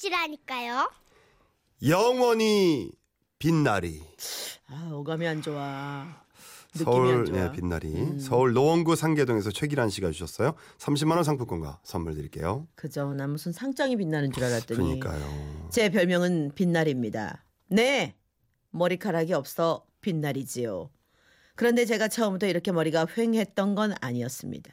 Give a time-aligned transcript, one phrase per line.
[0.00, 0.90] 것이라니까요.
[1.86, 2.90] 영원히
[3.38, 4.02] 빛나리.
[4.68, 6.06] 아, 어감이 안 좋아.
[6.72, 7.36] 서울 안 좋아.
[7.36, 7.46] 음.
[7.46, 8.20] 네, 빛나리.
[8.20, 10.54] 서울 노원구 상계동에서 최기란 씨가 주셨어요.
[10.78, 12.66] 30만 원 상품권과 선물 드릴게요.
[12.74, 13.12] 그죠.
[13.12, 15.68] 난 무슨 상장이 빛나는 줄 알았더니 그러니까요.
[15.70, 17.44] 제 별명은 빛날입니다.
[17.68, 18.16] 네,
[18.70, 20.90] 머리카락이 없어 빛날이지요.
[21.56, 24.72] 그런데 제가 처음부터 이렇게 머리가 휑했던 건 아니었습니다.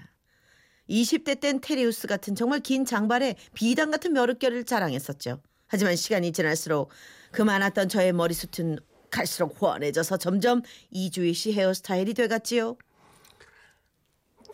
[0.89, 5.41] 20대 땐 테리우스 같은 정말 긴 장발에 비단 같은 멸을결을 자랑했었죠.
[5.67, 6.89] 하지만 시간이 지날수록
[7.31, 8.79] 그 많았던 저의 머리숱은
[9.11, 10.61] 갈수록 훤해져서 점점
[10.91, 12.77] 이주희 씨 헤어스타일이 돼갔지요.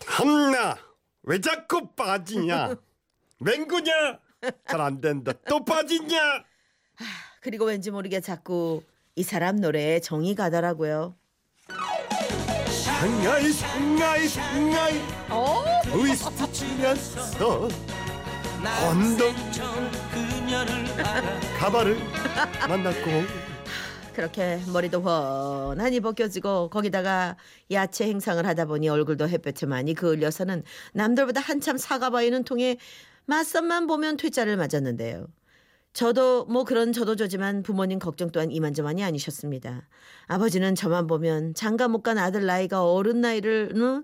[0.05, 0.77] 한나
[1.23, 2.75] 왜 자꾸 빠지냐?
[3.39, 4.19] 맹구냐?
[4.67, 5.31] 잘 안 된다.
[5.47, 6.43] 또 빠지냐?
[7.41, 8.83] 그리고 왠지 모르게 자꾸
[9.15, 11.15] 이 사람 노래에 정이 가더라고요.
[12.69, 14.97] 상하이 상하이 상하이
[15.29, 15.63] 어?
[15.93, 17.69] 트위스트 치면서
[18.89, 19.35] 언덕
[21.59, 21.97] 가발을
[22.67, 23.09] 만났고
[24.15, 27.37] 그렇게 머리도 훤하니 벗겨지고 거기다가
[27.71, 32.77] 야채 행상을 하다 보니 얼굴도 햇볕에 많이 그을려서는 남들보다 한참 사과바이는 통에
[33.25, 35.27] 맞선만 보면 퇴짜를 맞았는데요.
[35.93, 39.87] 저도 뭐 그런 저도 저지만 부모님 걱정 또한 이만저만이 아니셨습니다.
[40.25, 44.03] 아버지는 저만 보면 장가 못 간 아들 나이가 어른 나이를 응?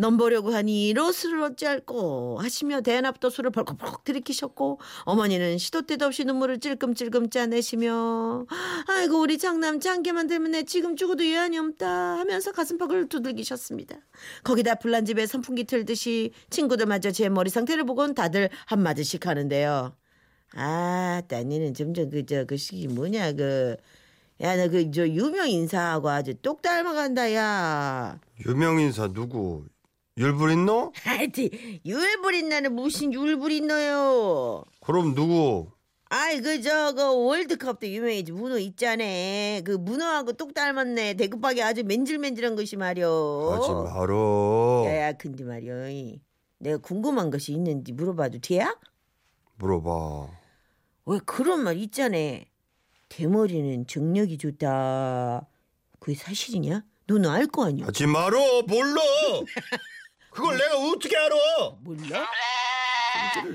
[0.00, 7.28] 넘보려고 하니 이로스를 어찌할꼬 하시며 대낮부터 술을 벌컥벌컥 들이키셨고 어머니는 시도 때도 없이 눈물을 찔끔찔끔
[7.28, 8.46] 짜내시며
[8.88, 13.96] 아이고 우리 장남 장기만 되면 내 지금 죽어도 유한이 없다 하면서 가슴팍을 두들기셨습니다.
[14.42, 19.94] 거기다 불난 집에 선풍기 틀듯이 친구들마저 제 머리 상태를 보곤 다들 한마디씩 하는데요.
[20.54, 23.32] 아, 따니는 점점 그저 그 시기 뭐냐
[24.38, 28.18] 그야너그저 유명 인사하고 아주 똑 닮아간다 야.
[28.46, 29.66] 유명 인사 누구?
[30.18, 30.92] 율브린노?
[31.02, 31.48] 하여튼
[31.84, 34.64] 율부린나는 무슨 율부린너요?
[34.80, 35.70] 그럼 누구?
[36.12, 39.04] 아이 그저그 월드컵 때 유명해지 문어 있잖아.
[39.64, 41.14] 그 문어하고 똑 닮았네.
[41.14, 43.50] 대급하게 아주 맨질맨질한 것이 말이여.
[43.52, 44.82] 하지 말어.
[44.86, 46.18] 야야 근데 말이여.
[46.58, 48.76] 내가 궁금한 것이 있는지 물어봐도 돼야?
[49.56, 50.28] 물어봐.
[51.06, 52.16] 왜 그런 말 있잖아.
[53.08, 55.46] 대머리는 정력이 좋다.
[56.00, 56.84] 그게 사실이냐?
[57.06, 57.86] 너는 알 거 아니야?
[57.86, 58.62] 하지 말어.
[58.62, 59.00] 몰라.
[60.30, 61.36] 그걸 내가 어떻게 알아?
[61.82, 62.26] 몰라?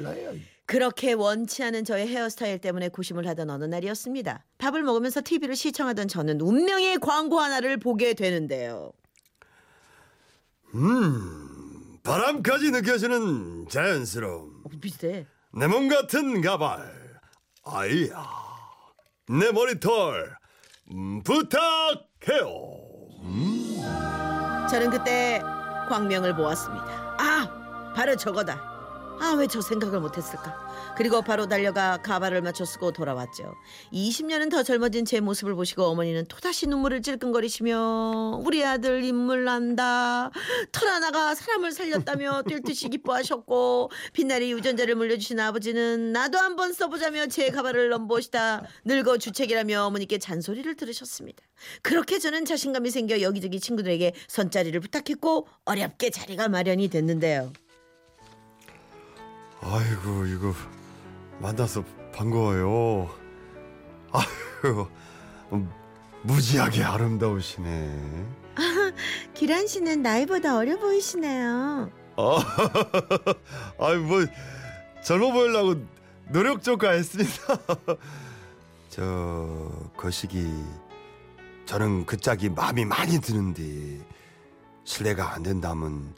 [0.01, 0.31] 나야.
[0.65, 4.43] 그렇게 원치 않은 저의 헤어스타일 때문에 고심을 하던 어느 날이었습니다.
[4.57, 8.91] 밥을 먹으면서 TV를 시청하던 저는 운명의 광고 하나를 보게 되는데요.
[10.73, 14.63] 음, 바람까지 느껴지는 자연스러움.
[14.65, 15.25] 어, 비슷해.
[15.53, 16.91] 내 몸 같은 가발.
[17.63, 18.27] 아이야.
[19.29, 20.35] 내 머리털.
[20.91, 22.75] 음, 부탁해요.
[24.69, 25.41] 저는 그때
[25.87, 26.85] 광명을 보았습니다.
[27.17, 27.47] 아,
[27.95, 28.74] 바로 저거다.
[29.19, 30.93] 아, 왜 저 생각을 못했을까?
[30.97, 33.55] 그리고 바로 달려가 가발을 맞춰 쓰고 돌아왔죠.
[33.93, 40.31] 20년은 더 젊어진 제 모습을 보시고 어머니는 또다시 눈물을 찔끔거리시며 우리 아들 인물 난다.
[40.71, 47.49] 털 하나가 사람을 살렸다며 뛸 듯이 기뻐하셨고 빛나리 유전자를 물려주신 아버지는 나도 한번 써보자며 제
[47.49, 51.43] 가발을 넘보시다 늙어 주책이라며 어머니께 잔소리를 들으셨습니다.
[51.81, 57.51] 그렇게 저는 자신감이 생겨 여기저기 친구들에게 선자리를 부탁했고 어렵게 자리가 마련이 됐는데요.
[59.67, 60.53] 아이고 이거
[61.39, 61.83] 만나서
[62.13, 63.09] 반가워요.
[64.11, 64.87] 아유
[65.51, 65.71] 음,
[66.21, 68.35] 무지하게 아름다우시네.
[69.33, 71.89] 기란 씨는 나이보다 어려 보이시네요.
[72.17, 72.37] 아,
[73.79, 74.25] 아이 뭐
[75.03, 75.83] 젊어 보이려고
[76.29, 77.33] 노력 조가 했습니다.
[78.89, 80.47] 저 거시기
[81.65, 83.99] 저는 그 짝이 마음이 많이 드는데
[84.83, 86.13] 실례가 안 된다면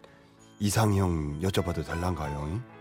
[0.59, 2.76] 이상형 여쭤봐도 될란가요?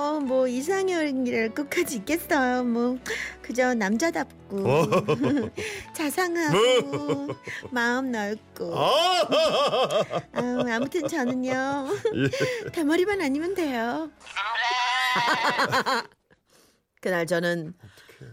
[0.00, 2.64] 어, 뭐 이상형이랄 끝까지 있겠어요.
[2.64, 2.98] 뭐
[3.42, 4.64] 그저 남자답고
[5.94, 7.28] 자상하고
[7.70, 9.26] 마음 넓고 아!
[10.32, 11.88] 아, 아무튼 저는요
[12.72, 14.10] 대머리만 아니면 돼요.
[17.02, 17.74] 그날 저는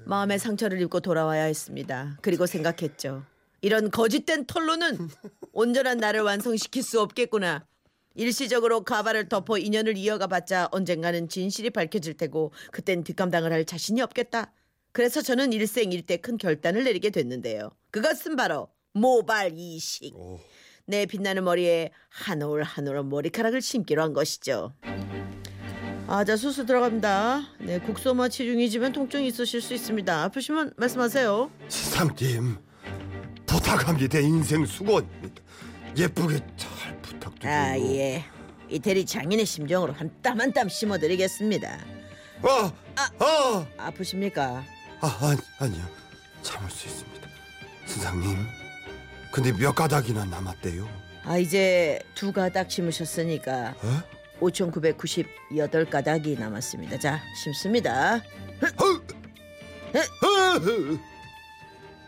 [0.05, 2.17] 마음의 상처를 입고 돌아와야 했습니다.
[2.21, 3.23] 그리고 생각했죠.
[3.59, 5.09] 이런 거짓된 털로는
[5.51, 7.65] 온전한 나를 완성시킬 수 없겠구나.
[8.17, 14.51] 일시적으로 가발을 덮어 인연을 이어가 봤자 언젠가는 진실이 밝혀질 테고 그땐 뒷감당을 할 자신이 없겠다.
[14.91, 17.69] 그래서 저는 일생일대 큰 결단을 내리게 됐는데요.
[17.91, 20.15] 그것은 바로 모발 이식.
[20.15, 20.39] 오.
[20.85, 24.73] 내 빛나는 머리에 한 올 한 올 머리카락을 심기로 한 것이죠.
[26.07, 27.41] 아, 자 수술 들어갑니다.
[27.59, 30.23] 네, 국소마 치중이지만 통증이 있으실 수 있습니다.
[30.23, 31.51] 아프시면 말씀하세요.
[31.67, 32.57] 시상님
[33.45, 34.17] 부탁합니다.
[34.19, 35.41] 인생 수고입니다.
[35.97, 36.71] 예쁘게 잘
[37.29, 37.57] 부탁드려요.
[37.57, 38.23] 아, 예.
[38.69, 41.79] 이태리 장인의 심정으로 한 땀 한 땀 심어드리겠습니다.
[42.43, 42.71] 아,
[43.19, 44.63] 아, 아프십니까?
[45.01, 45.83] 아, 아니, 아니요.
[46.41, 47.27] 참을 수 있습니다.
[47.85, 48.37] 선생님.
[49.31, 50.87] 근데 몇 가닥이나 남았대요?
[51.23, 54.01] 아 이제 두 가닥 심으셨으니까 어?
[54.39, 56.97] 5,998가닥이 남았습니다.
[56.99, 58.21] 자 심습니다.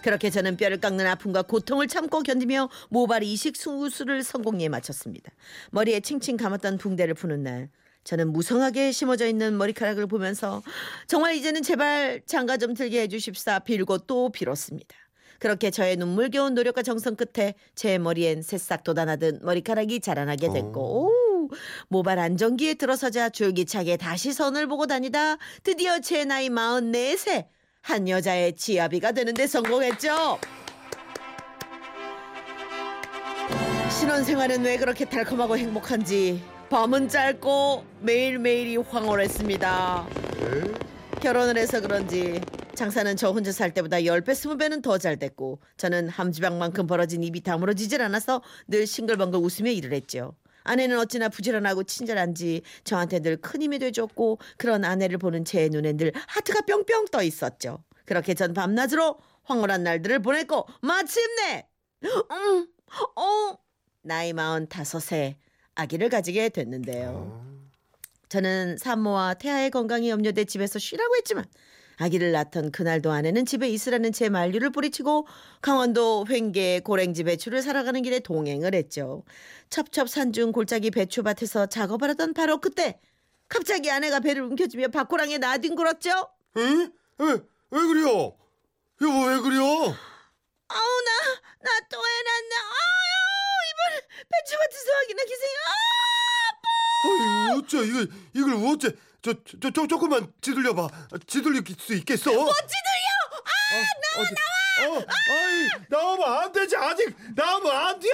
[0.01, 5.31] 그렇게 저는 뼈를 깎는 아픔과 고통을 참고 견디며 모발 이식 수술을 성공리에 마쳤습니다.
[5.71, 7.69] 머리에 칭칭 감았던 붕대를 푸는 날
[8.03, 10.63] 저는 무성하게 심어져 있는 머리카락을 보면서
[11.07, 14.95] 정말 이제는 제발 장가 좀 들게 해주십사 빌고 또 빌었습니다.
[15.39, 21.49] 그렇게 저의 눈물겨운 노력과 정성 끝에 제 머리엔 새싹 돋아나던 머리카락이 자라나게 됐고 오,
[21.87, 27.45] 모발 안정기에 들어서자 줄기차게 다시 선을 보고 다니다 드디어 제 나이 44세
[27.81, 30.39] 한 여자의 지아비가 되는데 성공했죠.
[33.99, 40.07] 신혼생활은 왜 그렇게 달콤하고 행복한지 밤은 짧고 매일매일이 황홀했습니다.
[41.21, 42.39] 결혼을 해서 그런지
[42.75, 48.01] 장사는 저 혼자 살 때보다 10배, 20배는 더 잘 됐고 저는 함지방만큼 벌어진 입이 다물어지질
[48.03, 50.35] 않아서 늘 싱글벙글 웃으며 일을 했죠.
[50.63, 56.11] 아내는 어찌나 부지런하고 친절한지 저한테 늘 큰 힘이 돼줬고 그런 아내를 보는 제 눈엔 늘
[56.27, 57.83] 하트가 뿅뿅 떠 있었죠.
[58.05, 61.67] 그렇게 전 밤낮으로 황홀한 날들을 보냈고 마침내
[62.03, 62.67] 음,
[63.15, 63.57] 어,
[64.01, 65.37] 나이 마흔 다섯에
[65.75, 67.47] 아기를 가지게 됐는데요.
[68.29, 71.45] 저는 산모와 태아의 건강이 염려돼 집에서 쉬라고 했지만
[71.99, 75.27] 아기를 낳던 그날도 아내는 집에 있으라는 제 만류를 뿌리치고
[75.61, 79.23] 강원도 횡계 고랭지 배추를 사러 가는 길에 동행을 했죠.
[79.69, 82.99] 첩첩산중 골짜기 배추밭에서 작업을 하던 바로 그때
[83.49, 86.09] 갑자기 아내가 배를 움켜쥐며 밭고랑에 나뒹굴었죠.
[86.57, 86.61] 에?
[87.17, 87.31] 왜,
[87.71, 88.35] 왜 그래요?
[89.01, 89.61] 여보, 왜 그래요?
[90.71, 92.55] 아우 나 나 또 해놨네.
[92.55, 93.15] 아유
[93.71, 100.87] 이번 배추밭에서 하기나 기생이 아 아유, 어째, 이걸, 이걸 어째, 저, 저, 저, 조금만 지들려봐.
[101.27, 102.31] 지들릴 수 있겠어?
[102.31, 103.09] 뭐 지들려.
[103.71, 103.83] 아,
[104.15, 104.97] 나와, 나와!
[104.97, 107.15] 어, 아이, 나오면 안 되지, 아직!
[107.35, 108.07] 나오면 안 돼!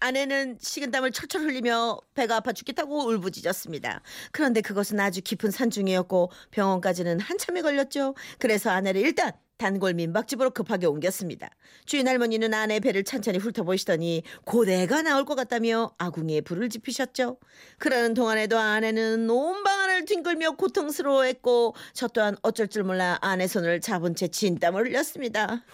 [0.00, 4.02] 아내는 식은땀을 철철 흘리며 배가 아파 죽겠다고 울부짖었습니다.
[4.32, 8.16] 그런데 그것은 아주 깊은 산중이었고 병원까지는 한참이 걸렸죠.
[8.38, 11.48] 그래서 아내를 일단 단골 민박집으로 급하게 옮겼습니다.
[11.86, 17.38] 주인 할머니는 아내 배를 찬찬히 훑어보시더니 고대가 나올 것 같다며 아궁이에 불을 지피셨죠.
[17.78, 24.14] 그러는 동안에도 아내는 온 방안을 뒹굴며 고통스러워했고 저 또한 어쩔 줄 몰라 아내 손을 잡은
[24.16, 25.64] 채 진땀을 흘렸습니다.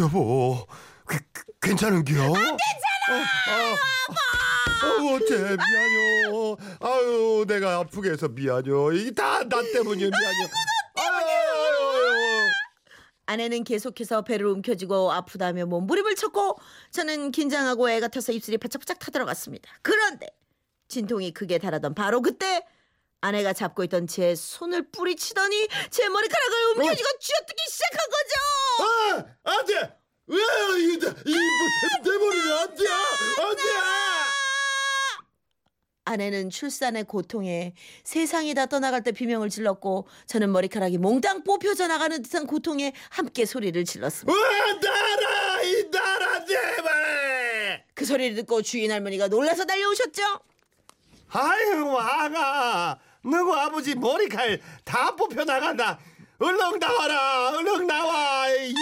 [0.00, 0.66] 여보,
[1.06, 2.14] 그, 그, 괜찮은겨?
[2.20, 2.56] 안 괜찮아!
[3.06, 3.14] 아,
[3.50, 6.56] 아, 아, 어째, 미안요.
[6.80, 8.92] 아유, 내가 아프게 해서 미안요.
[8.92, 10.48] 이게 다 나 때문이야, 미안요.
[13.26, 16.58] 아내는 계속해서 배를 움켜쥐고 아프다며 몸부림을 쳤고
[16.90, 19.70] 저는 긴장하고 애 같아서 입술이 바짝바짝 타들어갔습니다.
[19.82, 20.26] 그런데
[20.88, 22.66] 진통이 크게 달하던 바로 그때
[23.20, 29.34] 아내가 잡고 있던 제 손을 뿌리치더니 제 머리카락을 움켜쥐고 쥐어뜯기 시작한 거죠.
[29.44, 29.96] 아, 안 돼!
[30.26, 31.34] 왜, 이거, 이,
[32.02, 32.84] 내 머리는 안 돼!
[32.88, 34.13] 안 돼!
[36.06, 37.72] 아내는 출산의 고통에
[38.04, 43.82] 세상이 다 떠나갈 때 비명을 질렀고 저는 머리카락이 몽땅 뽑혀져 나가는 듯한 고통에 함께 소리를
[43.84, 44.38] 질렀습니다.
[44.38, 44.48] 와,
[44.80, 45.62] 나라!
[45.62, 47.84] 이 나라, 제발!
[47.94, 50.22] 그 소리를 듣고 주인 할머니가 놀라서 달려오셨죠.
[51.30, 52.98] 아유, 아가.
[53.22, 55.98] 너고 아버지 머리칼 다 뽑혀 나간다.
[56.38, 58.50] 얼른 나와라, 얼른 나와.
[58.50, 58.74] 이-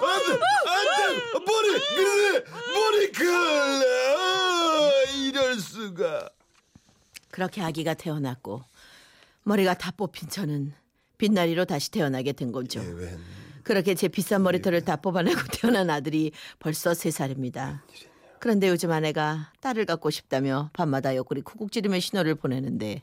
[0.00, 0.32] 안 돼,
[0.66, 0.84] 안
[1.14, 1.38] 돼!
[1.46, 2.44] 머리, 그래!
[2.74, 4.57] 머리 칼!
[4.78, 6.28] 아, 이럴 수가.
[7.30, 8.62] 그렇게 아기가 태어났고
[9.42, 10.72] 머리가 다 뽑힌 저는
[11.18, 12.80] 빛나리로 다시 태어나게 된 거죠.
[12.80, 13.18] 웬
[13.62, 17.84] 그렇게 제 비싼 머리털을 다 뽑아내고 태어난 아들이 벌써 세 살입니다.
[18.38, 23.02] 그런데 요즘 아내가 딸을 갖고 싶다며 밤마다 옆구리 쿡쿡 찌르며 신호를 보내는데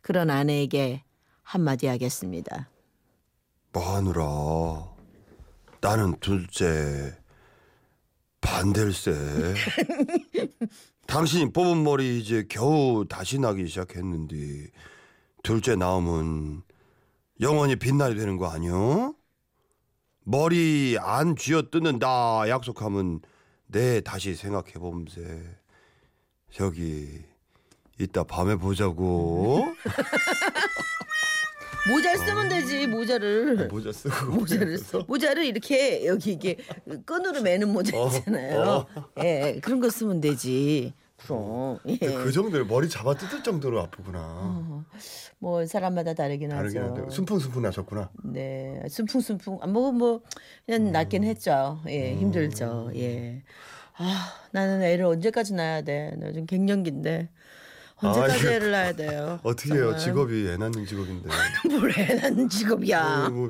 [0.00, 1.02] 그런 아내에게
[1.42, 2.70] 한마디 하겠습니다.
[3.72, 4.24] 마누라,
[5.80, 7.18] 나는 둘째
[8.40, 9.12] 반댈세.
[11.08, 14.70] 당신이 뽑은 머리 이제 겨우 다시 나기 시작했는데
[15.42, 16.62] 둘째 나오면
[17.40, 19.14] 영원히 빛나야 되는 거 아니여?
[20.24, 23.20] 머리 안 쥐어 뜯는다 약속하면
[23.68, 25.58] 내 다시 생각해 봄세.
[26.50, 27.24] 저기
[27.98, 29.74] 이따 밤에 보자고.
[31.86, 36.56] 모자를 쓰면 되지 모자를 모자 쓰고 모자를 쓰- 모자를 이렇게 여기 이게
[37.06, 38.86] 끈으로 매는 모자 어, 있잖아요.
[38.94, 39.04] 어.
[39.22, 40.92] 예 그런 거 쓰면 되지.
[41.16, 41.96] 그럼 예.
[41.96, 44.84] 그 정도로 머리 잡아 뜯을 정도로 아프구나.
[45.40, 46.94] 뭐 사람마다 다르긴 다르긴 하죠.
[46.94, 48.10] 한데 숨풍숨풍 나셨구나.
[48.24, 49.60] 네, 순풍순풍.
[49.72, 50.20] 뭐뭐 뭐,
[50.66, 51.80] 그냥 낫긴 했죠.
[51.88, 52.90] 예, 힘들죠.
[52.96, 53.42] 예.
[53.96, 56.12] 아, 나는 애를 언제까지 낳아야 돼?
[56.18, 57.28] 나좀 갱년기인데.
[58.00, 59.40] 언제까지 이거 애를 낳아야 돼요?
[59.42, 59.96] 어떻게 해요?
[59.96, 61.28] 직업이 애 낳는 직업인데.
[61.68, 63.26] 뭘 애 낳는 직업이야.
[63.26, 63.46] 어, 뭐,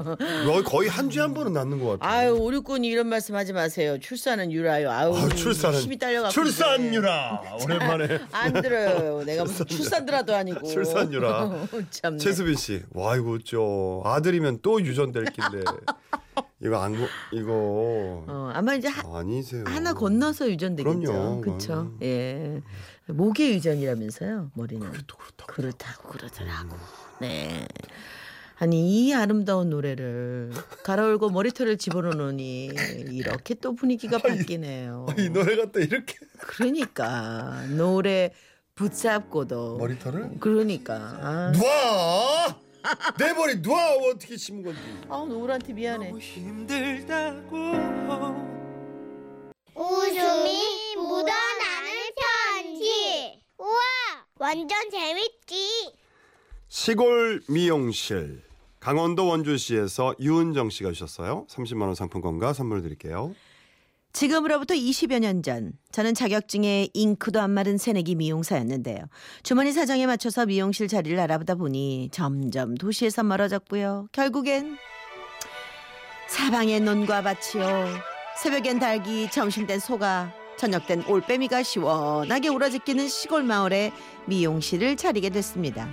[0.47, 2.11] 뭐 거의 한 주에 한 번은 낳는 것 같아요.
[2.19, 3.99] 아유 오류꾼이 이런 말씀 하지 마세요.
[4.01, 4.91] 출산은 유라요.
[4.91, 9.23] 아유 아, 출산은 힘이 딸려가고 출산 유라 오랜만에 안 들어요.
[9.25, 10.67] 내가 무슨 출산드라도 아니고.
[10.67, 11.51] 출산 유라.
[11.91, 12.17] 참.
[12.19, 15.63] 최수빈 씨, 와 이거 어쩌 아들이면 또 유전될 낀데
[16.65, 19.65] 이거 안 거- 이거 어, 아마 이제 하, 아니세요.
[19.67, 21.41] 하나 건너서 유전되겠죠.
[21.43, 21.93] 그렇죠.
[22.03, 22.61] 예.
[23.09, 24.53] 목의 유전이라면서요.
[24.55, 24.93] 머리는.
[25.07, 25.53] 또 그렇다고.
[25.53, 26.77] 그렇다고 그러더라고.
[27.21, 27.67] 네.
[28.61, 30.51] 아니 이 아름다운 노래를
[30.83, 32.71] 갈아올고 머리털을 집어넣으니
[33.09, 35.07] 이렇게 또 분위기가 바뀌네요.
[35.17, 38.33] 이 노래가 또 이렇게 그러니까 노래
[38.75, 42.59] 붙잡고도 머리털을 그러니까 아, 놔!
[43.17, 43.95] 내 머리 놔!
[44.11, 44.81] 어떻게 심은 건지.
[45.09, 46.11] 아 노을한테 미안해.
[46.11, 46.67] 웃음이
[54.39, 55.93] 완전 재밌지.
[56.69, 58.43] 시골 미용실
[58.79, 61.47] 강원도 원주시에서 유은정 씨가 주셨어요.
[61.49, 63.35] 30만 원 상품권과 선물 드릴게요.
[64.13, 68.99] 지금으로부터 20여 년 전, 저는 자격증에 잉크도 안 마른 새내기 미용사였는데요.
[69.43, 74.09] 주머니 사정에 맞춰서 미용실 자리를 알아보다 보니 점점 도시에서 멀어졌고요.
[74.13, 74.77] 결국엔
[76.29, 77.87] 사방에 논과 밭이요.
[78.43, 83.93] 새벽엔 닭이, 점심 땐 소가, 저녁땐 올빼미가 시원하게 우러지끼는 시골 마을에
[84.27, 85.89] 미용실을 차리게 됐습니다.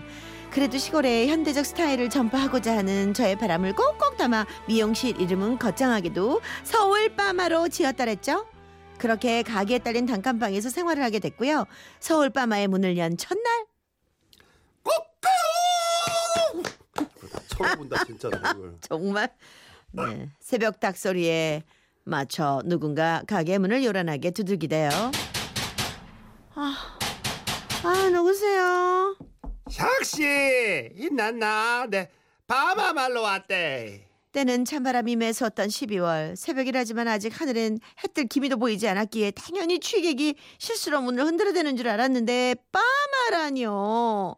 [0.52, 7.70] 그래도 시골의 현대적 스타일을 전파하고자 하는 저의 바람을 꼭꼭 담아 미용실 이름은 거창하게도 서울 빠마로
[7.70, 8.48] 지었더랬죠.
[8.98, 11.66] 그렇게 가게에 딸린 단칸방에서 생활을 하게 됐고요.
[12.00, 13.66] 서울 빠마의 문을 연 첫날
[17.48, 18.30] 처음 본다 진짜.
[18.82, 19.30] 정말
[19.92, 21.64] 네, 새벽 닭 소리에
[22.06, 24.90] 맞춰 누군가 가게 문을 요란하게 두들기대요.
[26.54, 26.98] 아,
[27.84, 29.18] 아 누구세요?
[29.70, 31.88] 샥씨 있났나?
[31.90, 32.10] 네
[32.48, 34.08] 바마 말로 왔대.
[34.32, 41.26] 때는 찬바람이 매서웠던 12월 새벽이라지만 아직 하늘엔 해뜰 기미도 보이지 않았기에 당연히 취객이 실수로 문을
[41.26, 42.56] 흔들어대는 줄 알았는데
[43.32, 44.36] 빠마라니요.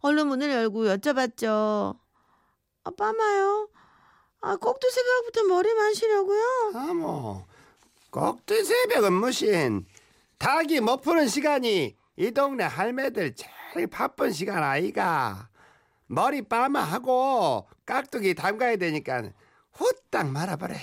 [0.00, 1.96] 얼른 문을 열고 여쭤봤죠.
[2.84, 3.68] 아 빠마요?
[4.42, 6.72] 아 꼭두 새벽부터 머리 마시려고요?
[6.74, 7.46] 아 뭐
[8.10, 9.86] 꼭두 새벽은 무신
[10.38, 15.48] 닭이 못 푸는 시간이 이 동네 할매들 제일 바쁜 시간 아이가
[16.06, 19.30] 머리 빠마하고 깍두기 담가야 되니까
[19.72, 20.74] 후딱 말아버려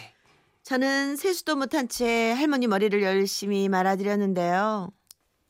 [0.64, 4.92] 저는 세수도 못한 채 할머니 머리를 열심히 말아드렸는데요.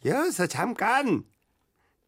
[0.05, 1.23] 여기서 잠깐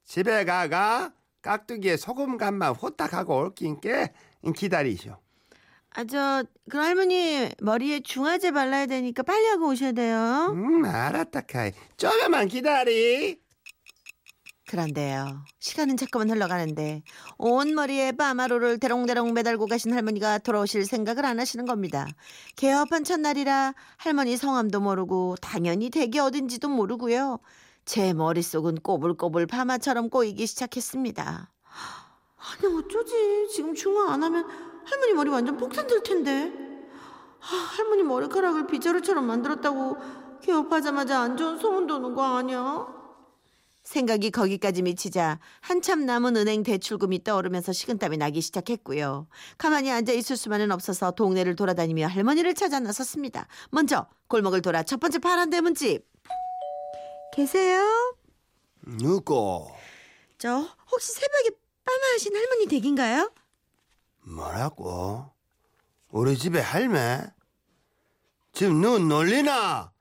[0.05, 4.13] 집에 가가 깍두기에 소금 간만 후딱 하고 올긴께
[4.55, 5.17] 기다리시오
[5.93, 10.51] 아 저 그 할머니 머리에 중화제 발라야 되니까 빨리 하고 오셔야 돼요.
[10.53, 13.41] 음 알았다 카이 조금만 기다리
[14.67, 15.43] 그런데요.
[15.59, 17.03] 시간은 자꾸만 흘러가는데
[17.37, 22.07] 온 머리에 빠마로를 대롱대롱 매달고 가신 할머니가 돌아오실 생각을 안 하시는 겁니다.
[22.55, 27.39] 개업한 첫날이라 할머니 성함도 모르고 당연히 댁이 어딘지도 모르고요.
[27.83, 31.51] 제 머릿속은 꼬불꼬불 파마처럼 꼬이기 시작했습니다.
[32.37, 33.13] 아니 어쩌지?
[33.53, 36.51] 지금 중화 안 하면 할머니 머리 완전 폭탄 들 텐데.
[37.41, 39.97] 아, 할머니 머리카락을 빗자루처럼 만들었다고
[40.41, 43.01] 개업하자마자 안 좋은 소문 도는 거 아니야?
[43.83, 49.27] 생각이 거기까지 미치자 한참 남은 은행 대출금이 떠오르면서 식은땀이 나기 시작했고요.
[49.57, 53.47] 가만히 앉아 있을 수만은 없어서 동네를 돌아다니며 할머니를 찾아 나섰습니다.
[53.71, 56.07] 먼저 골목을 돌아 첫 번째 파란 대문집.
[57.33, 57.81] 계세요?
[58.99, 59.67] 누구
[60.37, 61.49] 저 혹시 새벽에
[61.83, 63.31] 빠마하신 할머니 댁인가요?
[64.23, 65.31] 뭐라고?
[66.09, 67.21] 우리 집에 할매?
[68.53, 69.91] 지금 눈 놀리나?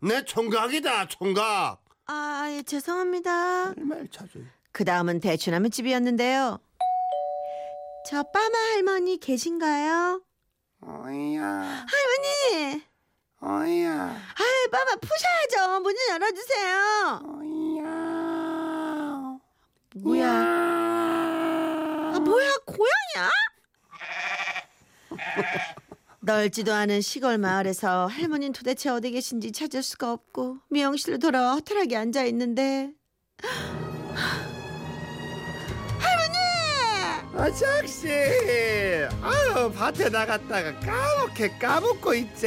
[0.00, 3.68] 내 총각이다 총각 아, 예, 죄송합니다.
[3.68, 4.28] 할매를 찾아
[4.72, 6.58] 그 다음은 대추나무 집이었는데요.
[8.06, 10.20] 저 빠마 할머니 계신가요?
[10.82, 12.84] 어이야 할머니!
[13.40, 15.80] 어이야 아이, 빠마 푸셔야죠.
[15.80, 17.20] 문좀 열어주세요.
[17.38, 17.84] 어이야
[19.96, 20.28] 뭐야?
[22.14, 23.30] 아, 뭐야, 고양이야?
[26.24, 32.24] 넓지도 않은 시골 마을에서 할머니는 도대체 어디 계신지 찾을 수가 없고 미용실로 돌아와 허탈하게 앉아
[32.24, 32.92] 있는데.
[35.98, 36.38] 할머니!
[37.36, 38.08] 아작씨.
[39.20, 42.46] 아유 밭에 나갔다가 까맣게 까먹고 있지.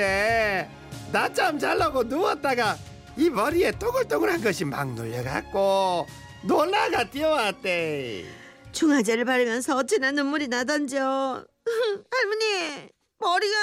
[1.12, 2.76] 낮잠 잘라고 누웠다가
[3.16, 6.08] 이 머리에 또글또글한 것이 막 눌려갖고
[6.44, 8.26] 놀라가 뛰어왔대.
[8.72, 11.46] 중화제를 바르면서 어찌나 눈물이 나던지요.
[12.12, 13.56] 할머니 머리가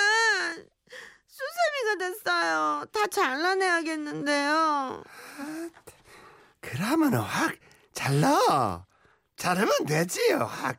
[1.26, 2.84] 수세미가 됐어요.
[2.92, 5.02] 다 잘라내야겠는데요.
[6.60, 7.54] 그러면 확
[7.92, 8.86] 잘라.
[9.36, 10.38] 자르면 되지요.
[10.42, 10.74] 아,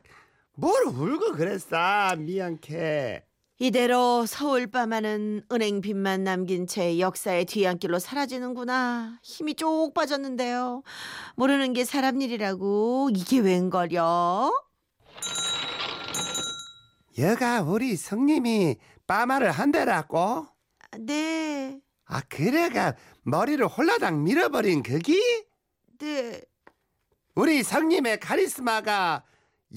[0.54, 2.16] 뭘 울고 그랬어.
[2.16, 3.22] 미안해.
[3.58, 9.18] 이대로 서울 밤하는 은행 빚만 남긴 채 역사의 뒤안길로 사라지는구나.
[9.22, 10.82] 힘이 쭉 빠졌는데요.
[11.36, 14.50] 모르는 게 사람 일이라고 이게 웬걸요?
[17.18, 20.46] 여가 우리 성님이 빠마를 한대라고?
[21.00, 25.20] 네, 아 그래가 머리를 홀라당 밀어버린 그기?
[25.98, 26.42] 네.
[27.34, 29.24] 우리 성님의 카리스마가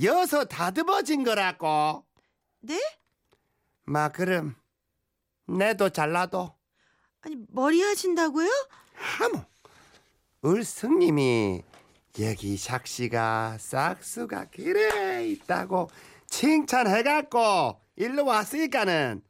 [0.04, 2.06] 여서 다듬어진 거라고.
[2.62, 2.80] 네?
[3.86, 4.56] 마 그럼
[5.48, 6.54] 내도 잘라도
[7.22, 8.50] 아니 머리 하신다고요?
[8.94, 9.44] 하모.
[10.42, 11.64] 울 성님이
[12.20, 15.90] 여기 샥씨가 싹수가 그래 있다고
[16.30, 19.22] 칭찬해갖고 일로 왔으니까는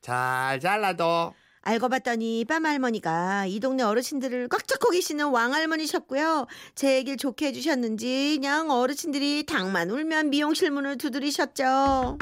[0.00, 6.46] 잘 잘라도 알고 봤더니 빰 할머니가 이 동네 어르신들을 꽉 잡고 계시는 왕 할머니셨고요.
[6.76, 12.18] 제 얘기를 좋게 해주셨는지 그냥 어르신들이 닭만 울면 미용실 문을 두드리셨죠.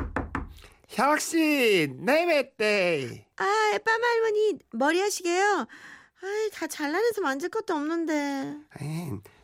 [0.88, 5.67] 혁씨 내외때 아, 빰 할머니 머리 하시게요?
[6.23, 8.55] 아이, 다 잘라내서 만질 것도 없는데.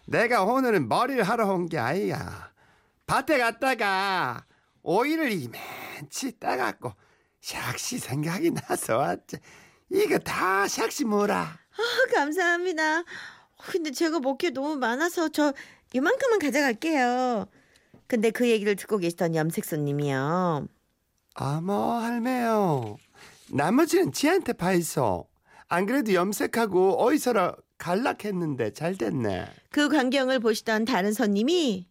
[0.06, 2.50] 내가 오늘은 머리를 하러 온 게 아니야
[3.06, 4.44] 밭에 갔다가
[4.82, 6.92] 오이를 이만치 따갖고
[7.42, 9.36] 샥씨 생각이 나서 왔지
[9.90, 13.04] 이거 다 샥씨 뭐라 아, 감사합니다.
[13.70, 15.52] 근데 제가 먹기에 너무 많아서 저
[15.92, 17.46] 이만큼만 가져갈게요.
[18.06, 20.66] 근데 그 얘기를 듣고 계시던 염색 손님이요.
[21.36, 22.96] 어머 할매요
[23.50, 25.28] 나머지는 지한테 파이소
[25.68, 31.88] 안 그래도 염색하고 어디서라 갈락했는데 잘 됐네 그 광경을 보시던 다른 손님이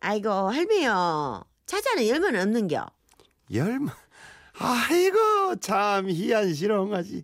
[0.00, 1.44] 아이고 할매요.
[1.70, 2.84] 차자는 열면 없는겨.
[3.54, 3.94] 열마
[4.58, 7.22] 아이고 참 희한시렁하지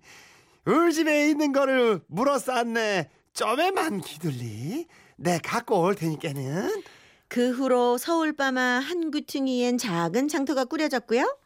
[0.66, 4.86] 우리 집에 있는 거를 물어 쌌네 좀에만 기둘리
[5.16, 6.84] 내 갖고 올 테니까는
[7.26, 11.36] 그 후로 서울밤아 한 구퉁이엔 작은 장터가 꾸려졌고요.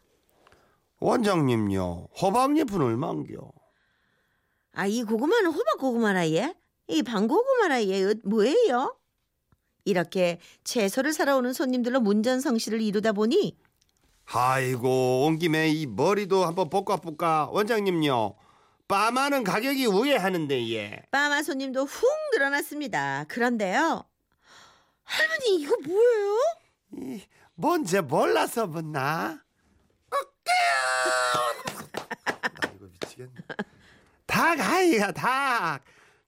[0.99, 3.51] 원장님요 호박잎은 얼만겨
[4.73, 6.55] 아, 이 고구마는 호박 고구마라 예?
[6.87, 8.03] 이 방고구마라 예?
[8.05, 8.95] 어, 뭐예요?
[9.85, 13.57] 이렇게 채소를 사러 오는 손님들로 문전성시를 이루다 보니
[14.25, 18.35] 아이고 온 김에 이 머리도 한번 볶아볼까 원장님요
[18.87, 23.25] 빠마는 가격이 우회하는데 예 빠마 손님도 훅 늘어났습니다.
[23.27, 24.03] 그런데요.
[25.03, 26.37] 할머니 이거 뭐예요?
[26.97, 27.21] 이,
[27.55, 29.39] 뭔지 몰라서 묻나?
[31.91, 33.31] 나 이거 미치겠네.
[34.25, 35.81] 닭 아이가 닭.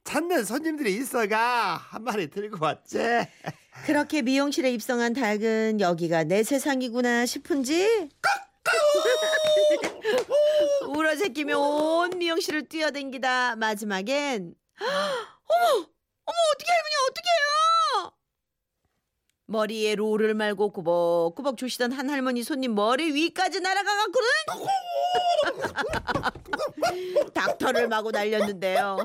[0.03, 2.99] 찾는 손님들이 있어가 한 마리 들고 왔지.
[3.85, 8.09] 그렇게 미용실에 입성한 닭은 여기가 내 세상이구나 싶은지?
[10.87, 13.55] 울어 제끼며 온 미용실을 뛰어댕기다.
[13.55, 15.65] 마지막엔 어머!
[16.25, 18.13] 어머 어떻게 할머니 어떻게 해요?
[19.45, 24.29] 머리에 롤을 말고 꾸벅꾸벅 주시던 한 할머니 손님 머리 위까지 날아가갖고는
[27.33, 28.97] 닥터를 마구 날렸는데요.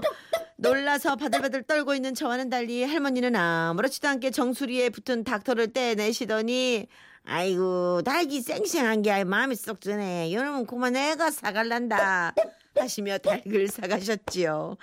[0.61, 6.89] 놀라서 바들바들 떨고 있는 저와는 달리 할머니는 아무렇지도 않게 정수리에 붙은 닥터를 떼내시더니
[7.25, 10.29] 아이고 닭이 쌩쌩한 게 마음이 쏙 드네.
[10.31, 12.35] 이러면 그만 애가 사갈란다
[12.75, 14.77] 하시며 닭을 사가셨지요.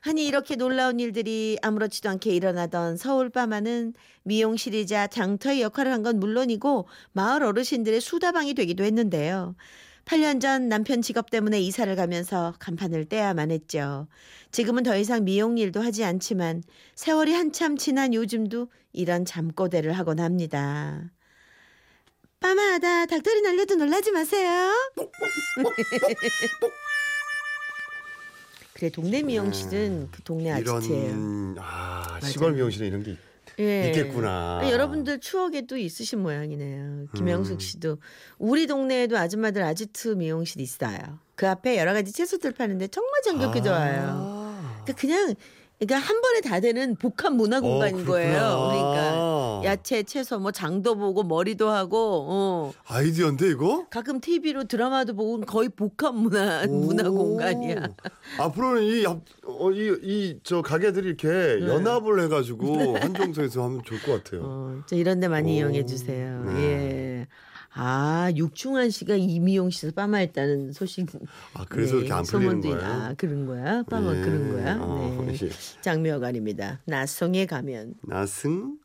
[0.00, 6.88] 아니 이렇게 놀라운 일들이 아무렇지도 않게 일어나던 서울 밤하는 미용실이자 장터의 역할을 한 건 물론이고
[7.12, 9.54] 마을 어르신들의 수다방이 되기도 했는데요.
[10.04, 14.06] 8년 전 남편 직업 때문에 이사를 가면서 간판을 떼야만 했죠.
[14.50, 16.62] 지금은 더 이상 미용 일도 하지 않지만
[16.94, 21.10] 세월이 한참 지난 요즘도 이런 잠꼬대를 하곤 합니다.
[22.40, 24.70] 빠마하다 닭다리 날려도 놀라지 마세요.
[28.74, 31.04] 그래 동네 미용실은 그 동네 아지트예요.
[31.06, 32.30] 이런 아 맞아요.
[32.30, 33.16] 시골 미용실에 이런 게
[33.58, 33.88] 예.
[33.88, 34.58] 있겠구나.
[34.60, 37.06] 아니, 여러분들 추억에도 있으신 모양이네요.
[37.14, 37.58] 김영숙 음.
[37.58, 37.98] 씨도
[38.38, 40.98] 우리 동네에도 아줌마들 아지트 미용실 있어요.
[41.36, 44.02] 그 앞에 여러 가지 채소들 파는데 정말 정겹게 좋아요.
[44.02, 44.80] 아.
[44.84, 45.34] 그러니까 그냥
[45.78, 48.70] 그러니까 한 번에 다 되는 복합 문화 공간인 어, 거예요.
[48.70, 49.23] 그러니까
[49.64, 52.72] 야채, 채소, 뭐 장도 보고 머리도 하고 어.
[52.86, 53.86] 아이디어인데 이거?
[53.90, 56.72] 가끔 TV로 드라마도 보고 거의 복합 문화 오.
[56.86, 57.88] 문화 공간이야.
[58.38, 58.82] 앞으로는
[60.02, 61.66] 이이저 가게들이 이렇게 네.
[61.66, 64.40] 연합을 해가지고 한정소에서 하면 좋을 것 같아요.
[64.44, 65.56] 어, 저 이런 데 많이 오.
[65.58, 66.42] 이용해 주세요.
[66.44, 66.54] 네.
[66.62, 67.26] 예.
[67.76, 71.08] 아, 육중한 씨가 이미용실에서 빠마했다는 소식.
[71.54, 72.78] 아 그래서 네, 이렇게 안 풀리는 거예요?
[72.80, 73.82] 아, 그런 거야?
[73.90, 74.20] 빠마 네.
[74.20, 74.78] 그런 거야?
[74.80, 75.36] 어, 네.
[75.42, 75.50] 예.
[75.80, 76.82] 장미여관입니다.
[76.84, 77.94] 나송에 가면.
[78.02, 78.76] 나승